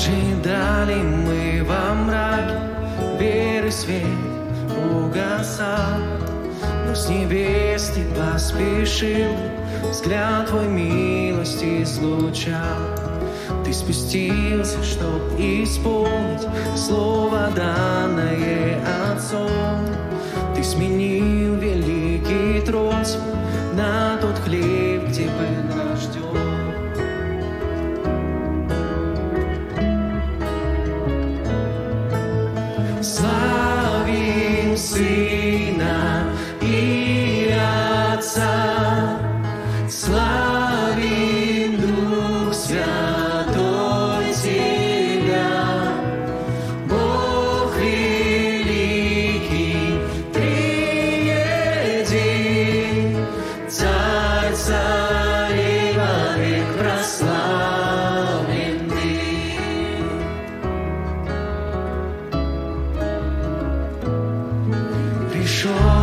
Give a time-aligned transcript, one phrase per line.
[0.00, 2.54] Ожидали мы во мраке
[3.18, 4.00] веры свет
[4.96, 6.00] угасал,
[6.86, 9.36] но с небес ты поспешил,
[9.90, 12.80] взгляд твой милости излучал.
[13.62, 16.48] Ты спустился, чтоб исполнить
[16.78, 18.80] слово данное
[19.12, 19.84] Отцом.
[20.56, 23.04] Ты сменил великий трон
[23.74, 24.09] на
[35.00, 36.26] Сына
[36.60, 37.56] и
[38.12, 38.59] Отца,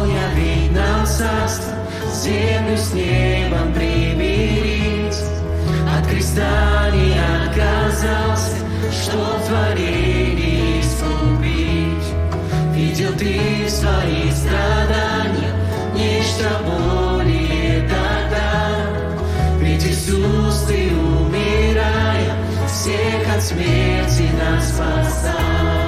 [0.00, 1.74] Пришел я ведь нам царство,
[2.10, 5.16] землю с небом примирить.
[5.94, 8.56] От креста не отказался,
[8.90, 12.14] что творение искупить.
[12.74, 15.52] Видел ты свои страдания,
[15.94, 19.58] нечто более тогда.
[19.58, 25.79] Ведь Иисус, ты умирая, всех от смерти нас спасал.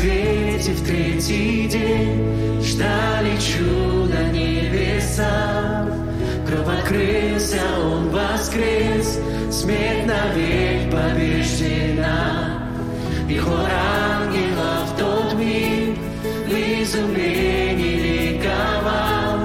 [0.00, 5.88] Рассвете в третий день ждали чудо небеса.
[6.46, 9.18] Гроб открылся, он воскрес,
[9.50, 12.62] смерть навек побеждена.
[13.28, 15.98] И хор ангелов тот миг
[16.46, 19.38] в изумлении ликовал.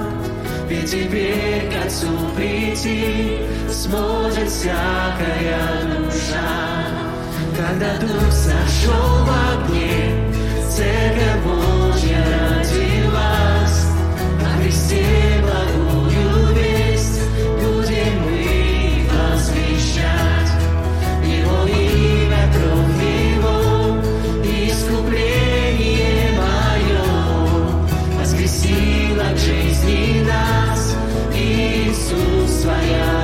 [0.69, 3.39] Ведь теперь к Отцу прийти
[3.69, 6.95] сможет всякая душа.
[7.55, 9.94] Когда дух сошел в огне,
[29.38, 30.96] жизни нас,
[31.34, 33.15] Иисус, своя